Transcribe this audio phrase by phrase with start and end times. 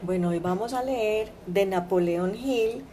[0.00, 2.84] Bueno, hoy vamos a leer de Napoleón Hill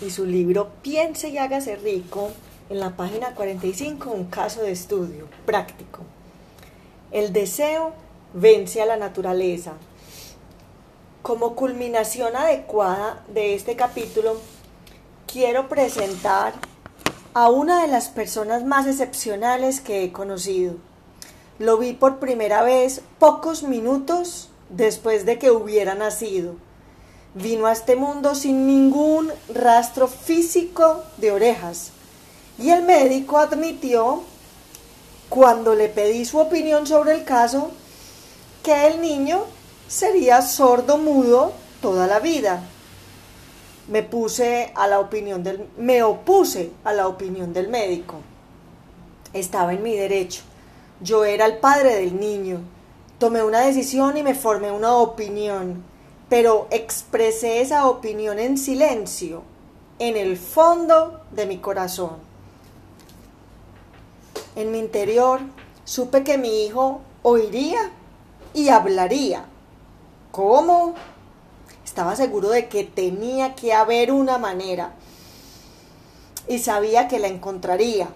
[0.00, 2.30] y su libro Piense y hágase rico
[2.70, 6.00] en la página 45, un caso de estudio práctico.
[7.12, 7.92] El deseo
[8.32, 9.74] vence a la naturaleza.
[11.20, 14.40] Como culminación adecuada de este capítulo,
[15.30, 16.54] quiero presentar
[17.34, 20.76] a una de las personas más excepcionales que he conocido.
[21.58, 26.54] Lo vi por primera vez pocos minutos después de que hubiera nacido.
[27.34, 31.92] Vino a este mundo sin ningún rastro físico de orejas
[32.58, 34.22] y el médico admitió,
[35.28, 37.70] cuando le pedí su opinión sobre el caso,
[38.62, 39.44] que el niño
[39.88, 42.62] sería sordo mudo toda la vida.
[43.88, 48.16] Me puse a la opinión del me opuse a la opinión del médico.
[49.32, 50.42] Estaba en mi derecho.
[51.00, 52.60] Yo era el padre del niño.
[53.18, 55.84] Tomé una decisión y me formé una opinión,
[56.28, 59.42] pero expresé esa opinión en silencio,
[59.98, 62.16] en el fondo de mi corazón.
[64.56, 65.40] En mi interior
[65.84, 67.90] supe que mi hijo oiría
[68.52, 69.44] y hablaría.
[70.32, 70.94] ¿Cómo?
[71.84, 74.94] Estaba seguro de que tenía que haber una manera
[76.48, 78.08] y sabía que la encontraría.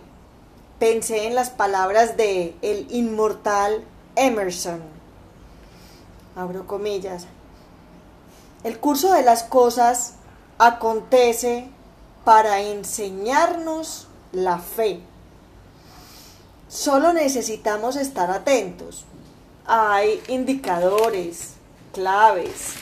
[0.81, 3.85] Pensé en las palabras de el inmortal
[4.19, 4.83] Emerson.
[6.37, 7.27] Abro comillas.
[8.65, 10.15] El curso de las cosas
[10.59, 11.69] acontece
[12.25, 15.01] para enseñarnos la fe.
[16.69, 19.05] Solo necesitamos estar atentos.
[19.67, 21.55] Hay indicadores,
[21.93, 22.75] claves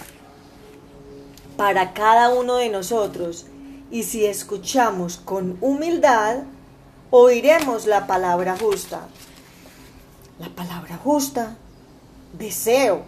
[1.57, 3.47] para cada uno de nosotros
[3.91, 6.39] y si escuchamos con humildad,
[7.11, 9.09] oiremos la palabra justa.
[10.39, 11.56] La palabra justa,
[12.39, 13.03] deseo,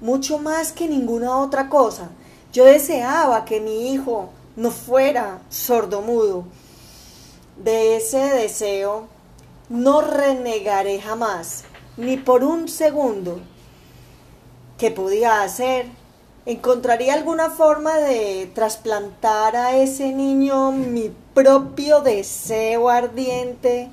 [0.00, 2.10] mucho más que ninguna otra cosa.
[2.52, 6.44] Yo deseaba que mi hijo no fuera sordomudo.
[7.56, 9.08] De ese deseo
[9.68, 11.64] no renegaré jamás,
[11.96, 13.40] ni por un segundo.
[14.78, 15.86] ¿Qué podía hacer?
[16.46, 23.90] ¿Encontraría alguna forma de trasplantar a ese niño mi propio deseo ardiente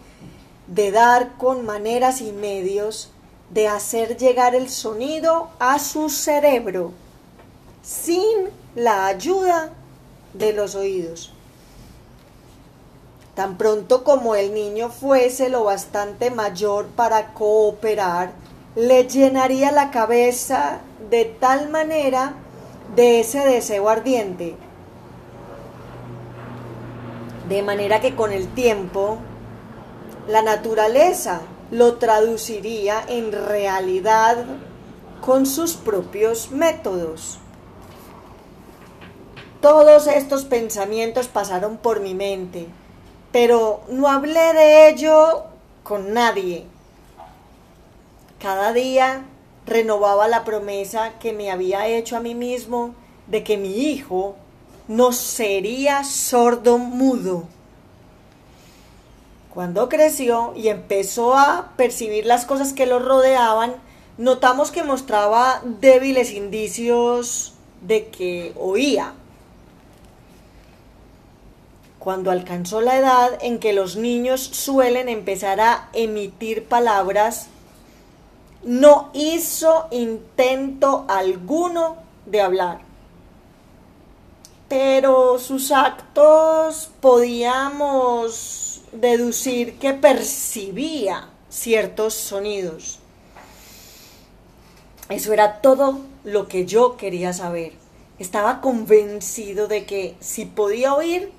[0.68, 3.12] de dar con maneras y medios
[3.50, 6.92] de hacer llegar el sonido a su cerebro
[7.82, 9.72] sin la ayuda
[10.34, 11.34] de los oídos?
[13.36, 18.32] Tan pronto como el niño fuese lo bastante mayor para cooperar,
[18.76, 20.80] le llenaría la cabeza
[21.10, 22.34] de tal manera
[22.96, 24.56] de ese deseo ardiente.
[27.48, 29.20] De manera que con el tiempo
[30.28, 34.46] la naturaleza lo traduciría en realidad
[35.22, 37.40] con sus propios métodos.
[39.62, 42.68] Todos estos pensamientos pasaron por mi mente
[43.32, 45.44] pero no hablé de ello
[45.84, 46.66] con nadie.
[48.40, 49.26] Cada día
[49.66, 52.96] renovaba la promesa que me había hecho a mí mismo
[53.28, 54.36] de que mi hijo
[54.88, 57.44] no sería sordo mudo.
[59.58, 63.74] Cuando creció y empezó a percibir las cosas que lo rodeaban,
[64.20, 69.14] notamos que mostraba débiles indicios de que oía
[71.98, 77.48] cuando alcanzó la edad en que los niños suelen empezar a emitir palabras,
[78.64, 81.98] no hizo intento alguno
[82.28, 82.82] de hablar.
[84.70, 88.67] Pero sus actos podíamos
[89.00, 93.00] deducir que percibía ciertos sonidos.
[95.10, 97.74] Eso era todo lo que yo quería saber.
[98.20, 101.32] Estaba convencido de que si podía oír,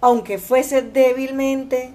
[0.00, 1.92] aunque fuese débilmente,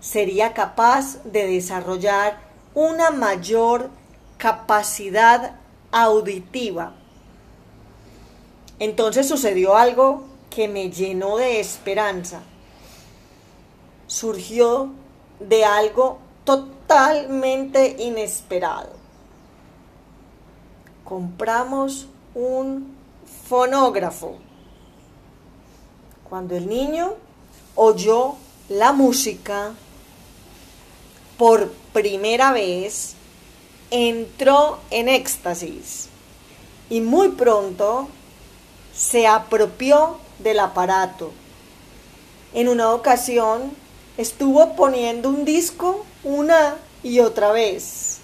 [0.00, 2.38] sería capaz de desarrollar
[2.74, 3.90] una mayor
[4.38, 5.56] capacidad
[5.90, 6.94] auditiva.
[8.78, 12.42] Entonces sucedió algo que me llenó de esperanza.
[14.14, 14.90] Surgió
[15.40, 18.90] de algo totalmente inesperado.
[21.04, 22.94] Compramos un
[23.48, 24.36] fonógrafo.
[26.28, 27.14] Cuando el niño
[27.74, 28.36] oyó
[28.68, 29.72] la música
[31.36, 33.16] por primera vez,
[33.90, 36.08] entró en éxtasis
[36.88, 38.06] y muy pronto
[38.94, 41.32] se apropió del aparato.
[42.52, 43.82] En una ocasión
[44.16, 48.18] estuvo poniendo un disco una y otra vez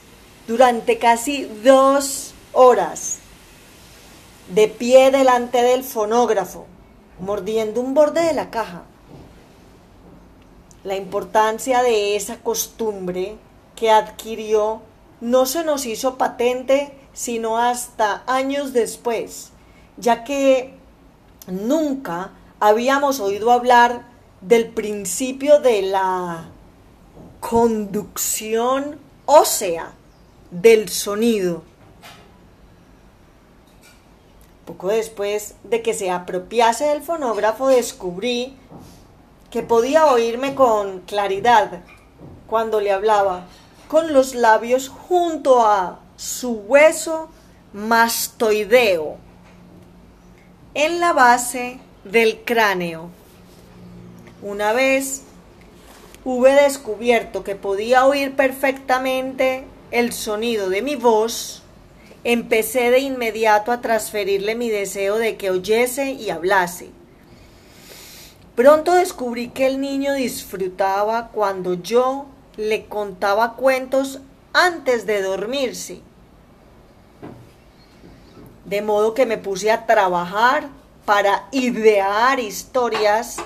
[0.46, 3.18] durante casi dos horas.
[4.48, 6.66] de pie delante del fonógrafo,
[7.20, 8.82] mordiendo un borde de la caja.
[10.82, 13.36] La importancia de esa costumbre
[13.76, 14.82] que adquirió
[15.20, 19.50] no se nos hizo patente sino hasta años después,
[19.96, 20.74] ya que
[21.46, 24.09] nunca habíamos oído hablar
[24.40, 26.48] del principio de la
[27.40, 29.92] conducción ósea
[30.50, 31.62] del sonido.
[34.64, 38.56] Poco después de que se apropiase del fonógrafo descubrí
[39.50, 41.82] que podía oírme con claridad
[42.46, 43.46] cuando le hablaba,
[43.88, 47.28] con los labios junto a su hueso
[47.72, 49.16] mastoideo,
[50.74, 53.19] en la base del cráneo.
[54.42, 55.22] Una vez
[56.24, 61.62] hube descubierto que podía oír perfectamente el sonido de mi voz,
[62.24, 66.88] empecé de inmediato a transferirle mi deseo de que oyese y hablase.
[68.54, 72.26] Pronto descubrí que el niño disfrutaba cuando yo
[72.56, 74.20] le contaba cuentos
[74.54, 76.00] antes de dormirse.
[78.64, 80.68] De modo que me puse a trabajar
[81.04, 83.36] para idear historias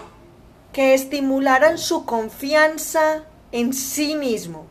[0.74, 4.66] que estimularan su confianza en sí mismo,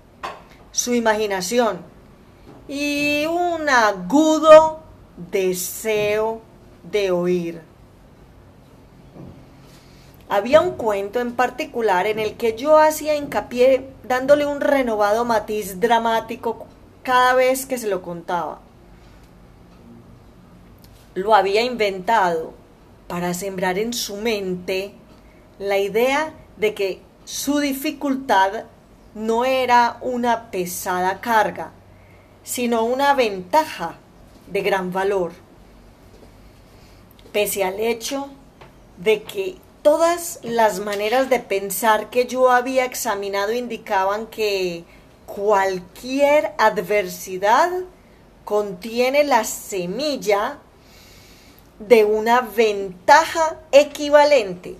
[0.73, 1.79] su imaginación
[2.67, 4.81] y un agudo
[5.31, 6.41] deseo
[6.91, 7.61] de oír.
[10.27, 15.79] Había un cuento en particular en el que yo hacía hincapié dándole un renovado matiz
[15.79, 16.65] dramático
[17.03, 18.59] cada vez que se lo contaba.
[21.13, 22.53] Lo había inventado
[23.07, 24.95] para sembrar en su mente
[25.59, 28.65] la idea de que su dificultad
[29.15, 31.71] no era una pesada carga,
[32.43, 33.95] sino una ventaja
[34.47, 35.31] de gran valor.
[37.31, 38.29] Pese al hecho
[38.97, 44.83] de que todas las maneras de pensar que yo había examinado indicaban que
[45.25, 47.71] cualquier adversidad
[48.45, 50.59] contiene la semilla
[51.79, 54.77] de una ventaja equivalente.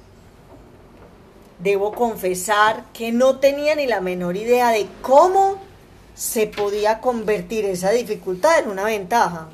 [1.63, 5.59] Debo confesar que no tenía ni la menor idea de cómo
[6.13, 9.47] se podía convertir esa dificultad en una ventaja.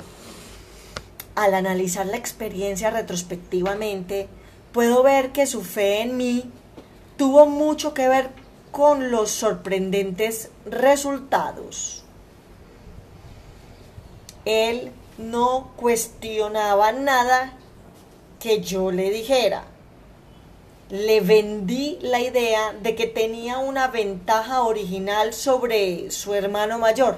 [1.35, 4.27] Al analizar la experiencia retrospectivamente,
[4.71, 6.51] puedo ver que su fe en mí
[7.15, 8.31] tuvo mucho que ver
[8.71, 12.03] con los sorprendentes resultados.
[14.45, 17.53] Él no cuestionaba nada
[18.39, 19.63] que yo le dijera.
[20.89, 27.17] Le vendí la idea de que tenía una ventaja original sobre su hermano mayor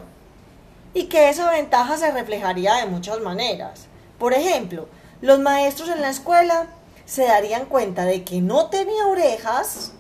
[0.94, 3.88] y que esa ventaja se reflejaría de muchas maneras.
[4.19, 4.88] Por ejemplo,
[5.21, 6.68] los maestros en la escuela
[7.06, 9.94] se darían cuenta de que no tenía orejas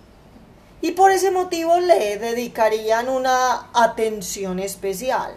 [0.81, 5.33] y por ese motivo le dedicarían una atención especial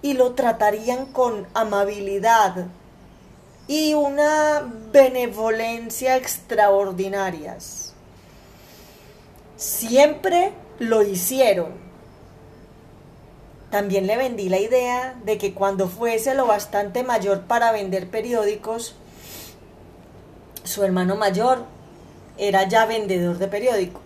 [0.00, 2.66] y lo tratarían con amabilidad
[3.66, 7.94] y una benevolencia extraordinarias.
[9.56, 11.72] Siempre lo hicieron.
[13.70, 18.96] También le vendí la idea de que cuando fuese lo bastante mayor para vender periódicos,
[20.64, 21.64] su hermano mayor
[22.36, 24.00] era ya vendedor de periódico.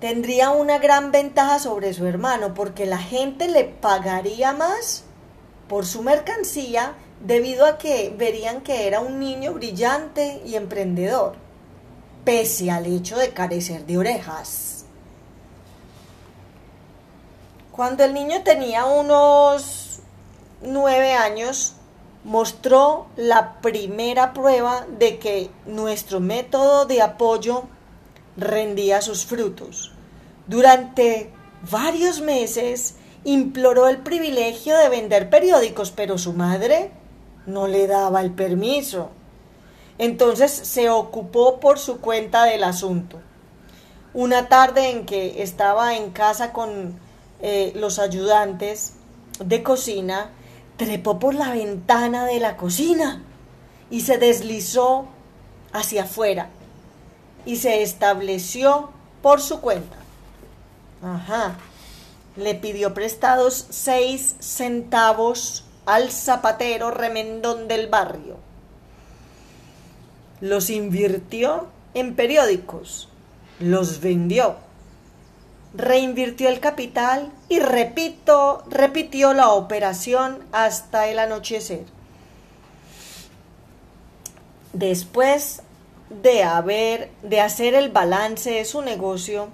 [0.00, 5.04] Tendría una gran ventaja sobre su hermano porque la gente le pagaría más
[5.68, 11.34] por su mercancía debido a que verían que era un niño brillante y emprendedor,
[12.24, 14.84] pese al hecho de carecer de orejas.
[17.70, 20.00] Cuando el niño tenía unos
[20.62, 21.74] nueve años,
[22.24, 27.64] mostró la primera prueba de que nuestro método de apoyo
[28.36, 29.92] rendía sus frutos.
[30.46, 31.30] Durante
[31.70, 36.90] varios meses imploró el privilegio de vender periódicos, pero su madre
[37.46, 39.10] no le daba el permiso.
[39.98, 43.20] Entonces se ocupó por su cuenta del asunto.
[44.14, 46.98] Una tarde en que estaba en casa con
[47.40, 48.94] eh, los ayudantes
[49.38, 50.30] de cocina,
[50.76, 53.22] trepó por la ventana de la cocina
[53.90, 55.06] y se deslizó
[55.72, 56.50] hacia afuera
[57.44, 58.90] y se estableció
[59.22, 59.96] por su cuenta.
[61.02, 61.56] Ajá.
[62.36, 68.36] Le pidió prestados seis centavos al zapatero remendón del barrio.
[70.40, 73.08] Los invirtió en periódicos.
[73.60, 74.56] Los vendió
[75.74, 81.84] reinvirtió el capital y repito, repitió la operación hasta el anochecer.
[84.72, 85.62] Después
[86.22, 89.48] de haber de hacer el balance de su negocio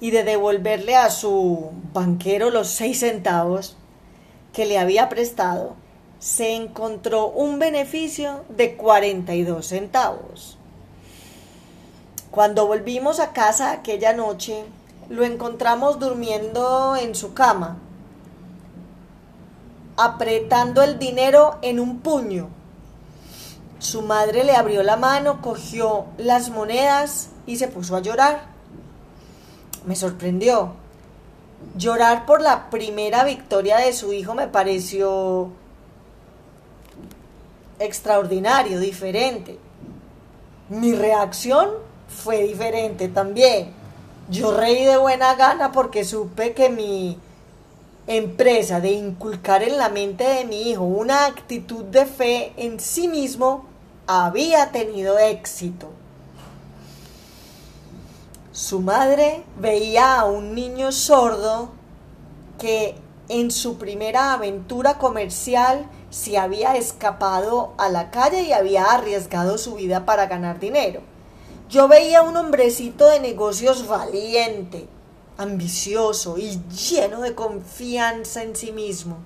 [0.00, 3.76] y de devolverle a su banquero los seis centavos
[4.52, 5.74] que le había prestado,
[6.18, 10.58] se encontró un beneficio de 42 centavos.
[12.30, 14.64] Cuando volvimos a casa aquella noche,
[15.08, 17.76] lo encontramos durmiendo en su cama,
[19.96, 22.48] apretando el dinero en un puño.
[23.78, 28.44] Su madre le abrió la mano, cogió las monedas y se puso a llorar.
[29.84, 30.81] Me sorprendió.
[31.76, 35.50] Llorar por la primera victoria de su hijo me pareció
[37.78, 39.58] extraordinario, diferente.
[40.68, 41.70] Mi reacción
[42.08, 43.72] fue diferente también.
[44.28, 47.18] Yo reí de buena gana porque supe que mi
[48.06, 53.08] empresa de inculcar en la mente de mi hijo una actitud de fe en sí
[53.08, 53.66] mismo
[54.06, 55.91] había tenido éxito.
[58.52, 61.70] Su madre veía a un niño sordo
[62.58, 62.96] que
[63.30, 69.76] en su primera aventura comercial se había escapado a la calle y había arriesgado su
[69.76, 71.00] vida para ganar dinero.
[71.70, 74.86] Yo veía un hombrecito de negocios valiente,
[75.38, 79.16] ambicioso y lleno de confianza en sí mismo,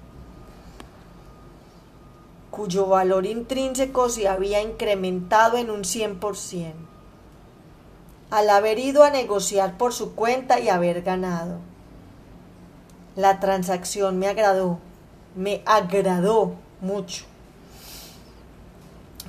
[2.52, 6.86] cuyo valor intrínseco se había incrementado en un 100%,
[8.30, 11.59] al haber ido a negociar por su cuenta y haber ganado.
[13.14, 14.78] La transacción me agradó,
[15.35, 17.25] me agradó mucho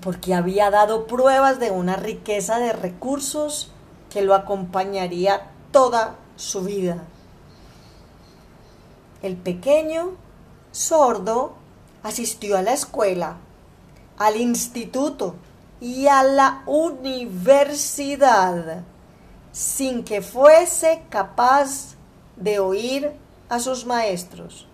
[0.01, 3.72] porque había dado pruebas de una riqueza de recursos
[4.10, 7.04] que lo acompañaría toda su vida.
[9.22, 10.12] El pequeño,
[10.72, 11.56] sordo,
[12.04, 13.38] asistió a la escuela,
[14.18, 15.36] al instituto
[15.79, 17.65] y a la universidad
[19.51, 21.96] sin que fuese capaz
[22.36, 23.12] de oír
[23.50, 24.67] a sus maestros,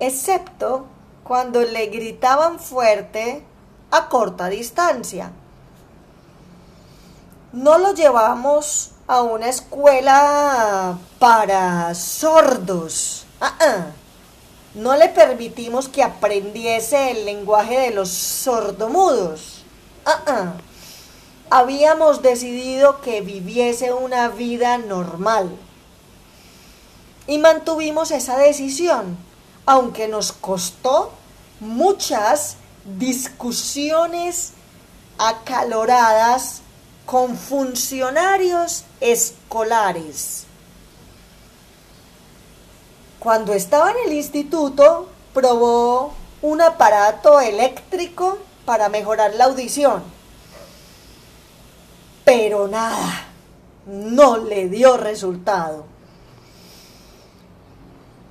[0.00, 0.86] excepto
[1.22, 3.44] cuando le gritaban fuerte
[3.90, 5.30] a corta distancia.
[7.52, 13.26] No lo llevamos a una escuela para sordos.
[14.74, 19.53] No le permitimos que aprendiese el lenguaje de los sordomudos.
[20.04, 20.54] Ah,
[21.50, 25.56] Habíamos decidido que viviese una vida normal.
[27.26, 29.16] Y mantuvimos esa decisión,
[29.66, 31.12] aunque nos costó
[31.60, 32.56] muchas
[32.98, 34.52] discusiones
[35.18, 36.62] acaloradas
[37.06, 40.46] con funcionarios escolares.
[43.20, 50.02] Cuando estaba en el instituto, probó un aparato eléctrico para mejorar la audición.
[52.24, 53.26] Pero nada,
[53.86, 55.86] no le dio resultado.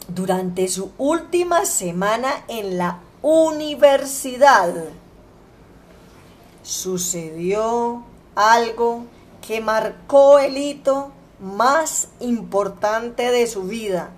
[0.07, 4.73] Durante su última semana en la universidad
[6.61, 8.03] sucedió
[8.35, 9.05] algo
[9.45, 14.11] que marcó el hito más importante de su vida.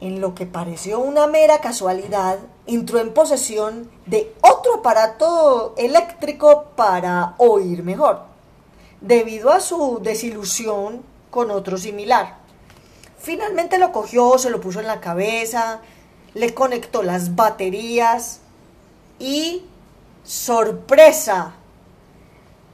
[0.00, 7.34] En lo que pareció una mera casualidad, entró en posesión de otro aparato eléctrico para
[7.38, 8.22] oír mejor,
[9.00, 12.38] debido a su desilusión con otro similar.
[13.18, 15.80] Finalmente lo cogió, se lo puso en la cabeza,
[16.34, 18.40] le conectó las baterías
[19.18, 19.62] y
[20.24, 21.54] sorpresa,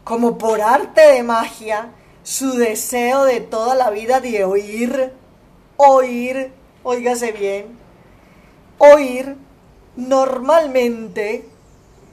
[0.05, 1.91] como por arte de magia,
[2.23, 5.13] su deseo de toda la vida de oír,
[5.77, 7.79] oír, oígase bien,
[8.79, 9.37] oír
[9.97, 11.49] normalmente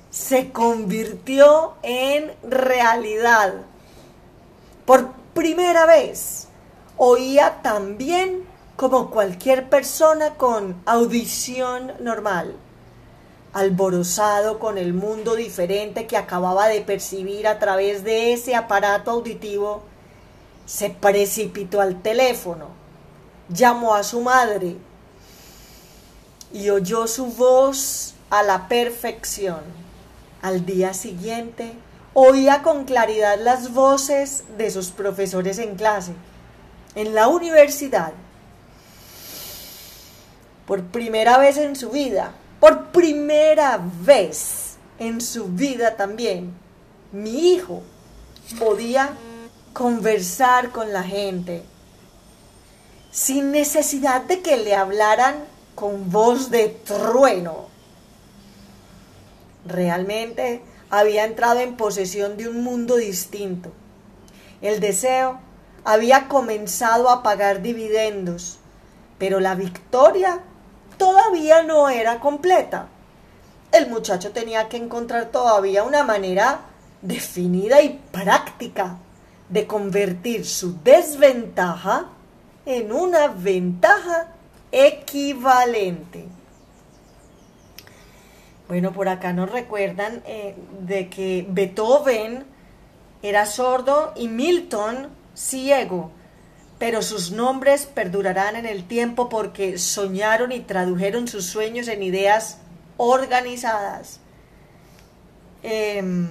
[0.10, 3.54] se convirtió en realidad.
[4.86, 6.48] Por primera vez
[6.98, 8.44] oía también
[8.76, 12.56] como cualquier persona con audición normal,
[13.54, 19.84] alborozado con el mundo diferente que acababa de percibir a través de ese aparato auditivo,
[20.66, 22.68] se precipitó al teléfono,
[23.50, 24.78] llamó a su madre
[26.54, 29.62] y oyó su voz a la perfección.
[30.42, 31.74] Al día siguiente,
[32.14, 36.14] oía con claridad las voces de sus profesores en clase,
[36.96, 38.14] en la universidad,
[40.66, 46.54] por primera vez en su vida, por primera vez en su vida también,
[47.12, 47.84] mi hijo
[48.60, 49.12] podía
[49.74, 51.64] conversar con la gente
[53.12, 55.36] sin necesidad de que le hablaran
[55.78, 57.68] con voz de trueno.
[59.64, 63.72] Realmente había entrado en posesión de un mundo distinto.
[64.64, 65.38] El deseo
[65.84, 68.58] había comenzado a pagar dividendos,
[69.20, 70.40] pero la victoria
[70.98, 72.88] todavía no era completa.
[73.72, 76.62] El muchacho tenía que encontrar todavía una manera
[77.04, 78.98] definida y práctica
[79.48, 82.10] de convertir su desventaja
[82.66, 84.34] en una ventaja
[84.72, 86.26] equivalente.
[88.68, 92.46] Bueno, por acá nos recuerdan eh, de que Beethoven
[93.22, 96.12] era sordo y Milton ciego,
[96.78, 102.60] pero sus nombres perdurarán en el tiempo porque soñaron y tradujeron sus sueños en ideas
[102.98, 104.20] organizadas.
[105.64, 106.28] Em,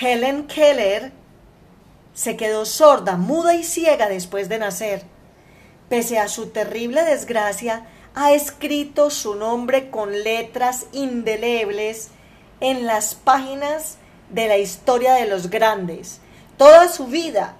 [0.00, 1.12] Helen Keller
[2.14, 5.04] se quedó sorda, muda y ciega después de nacer.
[5.90, 12.10] Pese a su terrible desgracia, ha escrito su nombre con letras indelebles
[12.60, 16.20] en las páginas de la historia de los grandes.
[16.56, 17.56] Toda su vida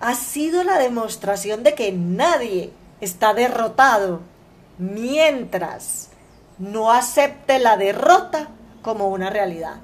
[0.00, 4.22] ha sido la demostración de que nadie está derrotado
[4.78, 6.08] mientras
[6.58, 8.48] no acepte la derrota
[8.82, 9.76] como una realidad.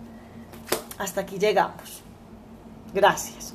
[0.99, 2.03] Hasta aquí llegamos.
[2.93, 3.55] Gracias.